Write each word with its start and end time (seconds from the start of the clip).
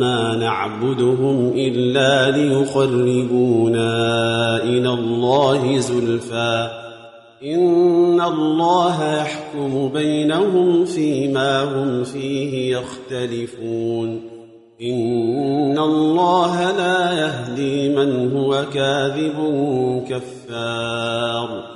ما 0.00 0.36
نعبدهم 0.36 1.52
إلا 1.56 2.30
ليقربونا 2.30 3.86
إلى 4.62 4.88
الله 4.88 5.78
زلفى. 5.78 6.70
إن 7.44 8.20
الله 8.20 9.14
يحكم 9.14 9.88
بينهم 9.94 10.84
فيما 10.84 11.62
هم 11.62 12.04
فيه 12.04 12.76
يختلفون. 12.76 14.20
إن 14.82 15.78
الله 15.78 16.76
لا 16.76 17.12
يهدي 17.12 17.88
من 17.88 18.36
هو 18.36 18.64
كاذب 18.74 19.34
كفار. 20.08 21.75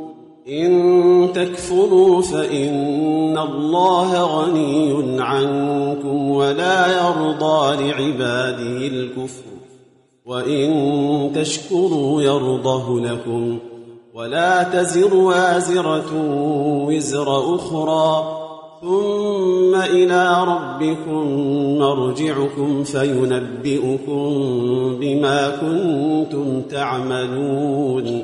إن 0.47 1.29
تكفروا 1.35 2.21
فإن 2.21 3.37
الله 3.37 4.23
غني 4.23 5.21
عنكم 5.21 6.31
ولا 6.31 6.87
يرضى 6.87 7.83
لعباده 7.83 8.87
الكفر 8.87 9.43
وإن 10.25 11.31
تشكروا 11.35 12.21
يرضه 12.21 12.99
لكم 12.99 13.57
ولا 14.13 14.63
تزر 14.63 15.15
وازرة 15.15 16.11
وزر 16.87 17.55
أخرى 17.55 18.37
ثم 18.81 19.75
إلى 19.75 20.43
ربكم 20.43 21.23
مرجعكم 21.77 22.83
فينبئكم 22.83 24.19
بما 24.99 25.49
كنتم 25.49 26.61
تعملون 26.61 28.23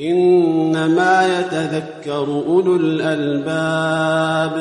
إنما 0.00 1.40
يتذكر 1.40 2.42
أولو 2.46 2.76
الألباب. 2.76 4.56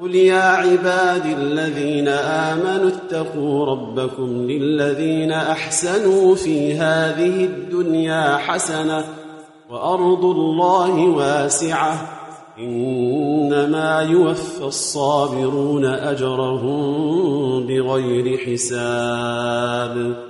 قل 0.00 0.14
يا 0.14 0.42
عبادي 0.42 1.34
الذين 1.34 2.08
آمنوا 2.08 2.90
اتقوا 2.90 3.66
ربكم 3.66 4.46
للذين 4.50 5.32
أحسنوا 5.32 6.34
في 6.34 6.74
هذه 6.74 7.44
الدنيا 7.44 8.36
حسنة 8.36 9.04
وأرض 9.70 10.24
الله 10.24 11.00
واسعة. 11.00 12.16
إنما 12.58 14.00
يوفى 14.10 14.64
الصابرون 14.64 15.84
أجرهم 15.84 17.66
بغير 17.66 18.38
حساب. 18.38 20.29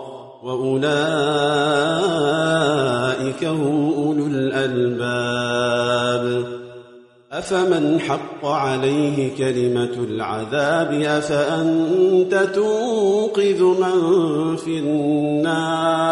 وأولئك 0.43 0.91
هم 3.43 3.93
أولو 3.93 4.27
الألباب. 4.27 5.71
أفمن 7.31 7.99
حق 7.99 8.45
عليه 8.45 9.37
كلمة 9.37 9.93
العذاب؟ 10.09 10.93
أفأنت 10.93 12.35
تنقذ 12.35 13.63
من 13.63 14.55
في 14.55 14.79
النار؟ 14.79 16.11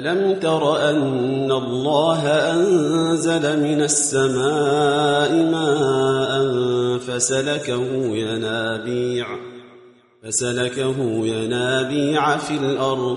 الم 0.00 0.40
تر 0.40 0.90
ان 0.90 1.52
الله 1.52 2.26
انزل 2.26 3.60
من 3.62 3.82
السماء 3.82 5.32
ماء 5.32 6.48
فسلكه 6.98 7.82
ينابيع 8.16 9.26
فسلكه 10.22 10.96
ينابيع 11.26 12.36
في 12.36 12.54
الأرض 12.54 13.16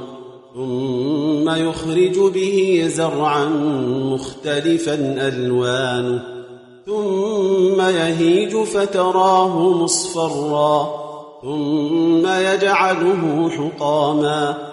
ثم 0.55 1.49
يخرج 1.49 2.19
به 2.33 2.83
زرعا 2.87 3.45
مختلفا 3.85 4.93
ألوانه 5.27 6.23
ثم 6.85 7.81
يهيج 7.81 8.55
فتراه 8.57 9.83
مصفرا 9.83 11.03
ثم 11.41 12.27
يجعله 12.27 13.49
حطاما 13.49 14.72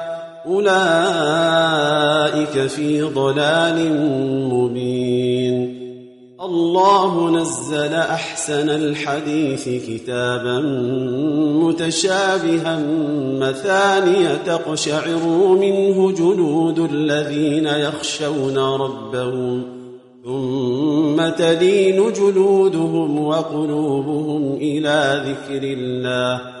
أولئك 0.45 0.71
في 2.67 3.01
ضلال 3.01 3.93
مبين. 4.53 5.81
الله 6.41 7.29
نزل 7.29 7.93
أحسن 7.93 8.69
الحديث 8.69 9.69
كتابا 9.87 10.59
متشابها 11.63 12.79
مثانية 13.39 14.35
تقشعر 14.45 15.27
منه 15.61 16.11
جلود 16.11 16.79
الذين 16.79 17.65
يخشون 17.65 18.57
ربهم 18.57 19.63
ثم 20.25 21.29
تلين 21.29 22.13
جلودهم 22.13 23.25
وقلوبهم 23.25 24.53
إلى 24.53 25.23
ذكر 25.25 25.63
الله. 25.63 26.60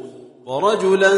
ورجلا 0.45 1.13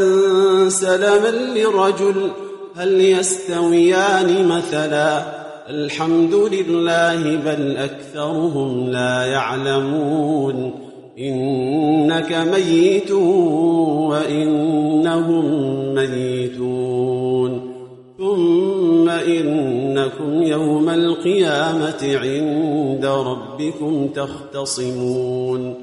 سلما 0.69 1.31
لرجل 1.55 2.31
هل 2.75 3.01
يستويان 3.01 4.47
مثلا؟ 4.47 5.43
الحمد 5.69 6.33
لله 6.33 7.35
بل 7.35 7.77
أكثرهم 7.77 8.89
لا 8.89 9.25
يعلمون 9.25 10.73
إنك 11.19 12.33
ميت 12.33 13.11
وإنهم 14.11 15.45
ميتون. 15.93 17.73
ثم 18.17 19.09
إنكم 19.09 20.43
يوم 20.43 20.89
القيامة 20.89 22.17
عند 22.23 23.05
ربكم 23.05 24.07
تختصمون. 24.07 25.82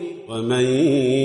ومن 0.31 0.65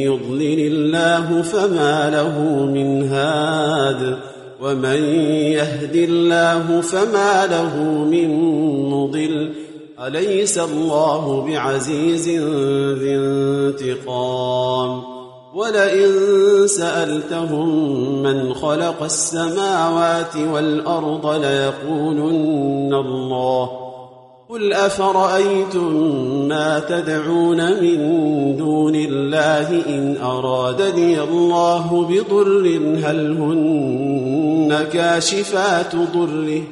يضلل 0.03 0.73
الله 0.73 1.43
فما 1.43 2.11
له 2.11 2.67
من 2.67 3.09
هاد 3.09 4.19
ومن 4.63 5.05
يهد 5.53 5.97
الله 5.97 6.81
فما 6.81 7.47
له 7.47 7.77
من 8.05 8.29
مضل 8.91 9.53
أليس 10.07 10.59
الله 10.59 11.47
بعزيز 11.47 12.29
ذي 12.99 13.17
انتقام 13.17 15.03
ولئن 15.55 16.11
سألتهم 16.67 17.69
من 18.23 18.55
خلق 18.55 19.03
السماوات 19.03 20.37
والأرض 20.37 21.27
ليقولن 21.27 22.95
الله 22.95 23.87
قل 24.49 24.73
أفرأيتم 24.73 25.95
ما 26.49 26.79
تدعون 26.79 27.83
من 27.83 28.57
دون 28.57 28.86
الله 29.57 29.85
إن 29.89 30.17
أرادني 30.23 31.21
الله 31.21 32.07
بضر 32.11 32.81
هل 33.05 33.37
هن 33.37 34.87
كاشفات 34.93 35.97
ضره؟ 35.97 36.63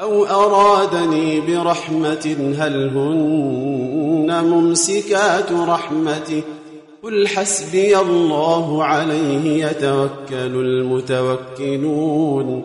أو 0.00 0.24
أرادني 0.24 1.40
برحمة 1.40 2.36
هل 2.58 2.88
هن 2.88 4.44
ممسكات 4.44 5.52
رحمته؟ 5.52 6.42
قل 7.02 7.28
حسبي 7.28 7.98
الله 7.98 8.84
عليه 8.84 9.66
يتوكل 9.66 10.54
المتوكلون. 11.50 12.62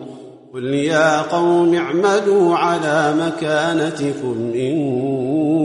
قل 0.54 0.64
يا 0.64 1.22
قوم 1.22 1.74
اعملوا 1.74 2.56
على 2.56 3.14
مكانتكم 3.18 4.50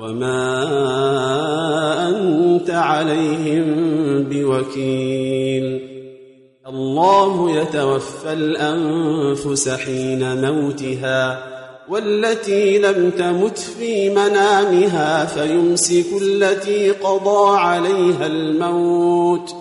وما 0.00 0.48
انت 2.08 2.70
عليهم 2.70 3.66
بوكيل 4.22 5.90
الله 6.68 7.50
يتوفى 7.50 8.32
الانفس 8.32 9.68
حين 9.68 10.50
موتها 10.50 11.42
والتي 11.88 12.78
لم 12.78 13.10
تمت 13.10 13.58
في 13.58 14.10
منامها 14.10 15.24
فيمسك 15.24 16.06
التي 16.22 16.90
قضى 16.90 17.58
عليها 17.58 18.26
الموت 18.26 19.54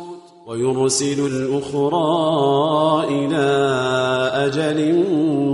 ويرسل 0.47 1.25
الاخرى 1.25 3.07
إلى 3.09 3.47
أجل 4.33 5.05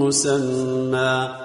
مسمى 0.03 1.44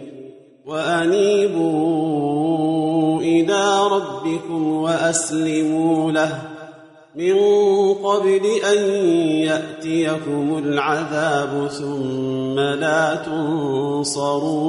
وأنيبوا 0.71 2.01
إلى 3.21 3.87
ربكم 3.87 4.73
وأسلموا 4.73 6.11
له 6.11 6.41
من 7.15 7.35
قبل 7.93 8.45
أن 8.45 8.77
يأتيكم 9.43 10.57
العذاب 10.57 11.67
ثم 11.67 12.59
لا 12.59 13.15
تنصرون 13.15 14.61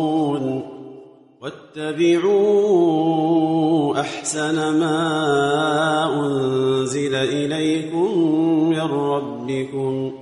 واتبعوا 1.43 2.41
أحسن 4.01 4.79
ما 4.79 5.01
أنزل 6.15 7.15
إليكم 7.15 8.19
من 8.69 8.81
ربكم 8.81 10.22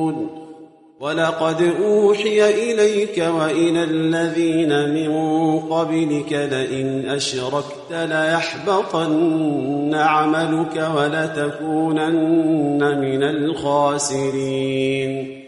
ولقد 1.01 1.73
أوحي 1.83 2.49
إليك 2.49 3.17
وإلى 3.17 3.83
الذين 3.83 4.89
من 4.89 5.11
قبلك 5.59 6.33
لئن 6.33 7.09
أشركت 7.09 7.91
ليحبطن 7.91 9.95
عملك 9.95 10.89
ولتكونن 10.97 12.99
من 12.99 13.23
الخاسرين. 13.23 15.41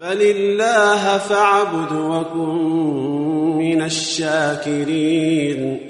فلله 0.00 1.18
فاعبد 1.18 1.92
وكن 1.92 3.58
من 3.58 3.82
الشاكرين. 3.82 5.89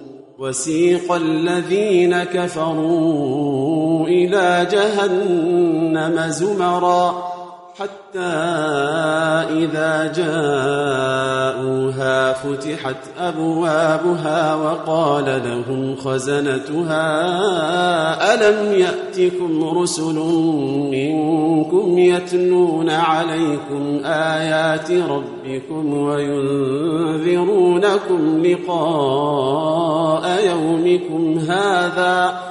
وسيق 0.41 1.11
الذين 1.11 2.23
كفروا 2.23 4.07
إلى 4.07 4.67
جهنم 4.71 6.27
زمرا. 6.27 7.30
حتى 7.79 8.19
إذا 9.49 10.13
جاءوها 10.15 11.53
فتحت 12.33 12.95
أبوابها 13.19 14.55
وقال 14.55 15.25
لهم 15.45 15.95
خزنتها 15.95 17.03
ألم 18.33 18.73
يأتكم 18.73 19.79
رسل 19.79 20.15
منكم 20.91 21.97
يتلون 21.97 22.89
عليكم 22.89 24.01
آيات 24.05 24.91
ربكم 24.91 25.93
وينذرونكم 25.97 27.41
لقاء 28.45 29.81
يومكم 30.47 31.39
هذا 31.39 32.50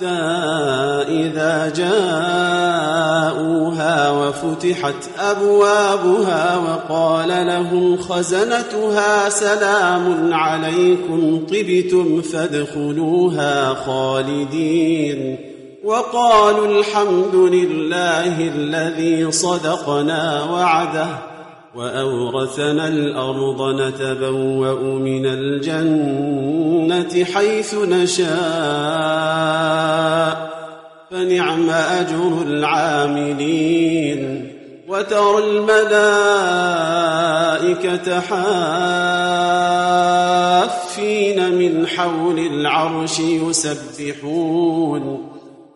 حتى 0.00 0.08
إذا 1.08 1.72
جاءوها 3.36 4.10
وفتحت 4.10 4.94
أبوابها 5.18 6.56
وقال 6.56 7.28
لهم 7.28 7.96
خزنتها 7.96 9.28
سلام 9.28 10.34
عليكم 10.34 11.46
طبتم 11.46 12.22
فادخلوها 12.22 13.74
خالدين. 13.74 15.38
وقالوا 15.84 16.80
الحمد 16.80 17.34
لله 17.34 18.48
الذي 18.56 19.32
صدقنا 19.32 20.42
وعده. 20.42 21.29
وأورثنا 21.74 22.88
الأرض 22.88 23.80
نتبوأ 23.80 24.80
من 24.80 25.26
الجنة 25.26 27.24
حيث 27.24 27.74
نشاء. 27.74 28.30
فنعم 31.10 31.70
أجر 31.70 32.42
العاملين. 32.46 34.52
وترى 34.88 35.38
الملائكة 35.38 35.80
حافين 38.20 39.14
من 41.54 41.86
حول 41.86 42.38
العرش 42.38 43.20
يسبحون. 43.20 45.29